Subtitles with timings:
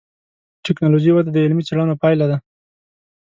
[0.55, 2.37] د ټکنالوجۍ وده د علمي څېړنو پایله ده.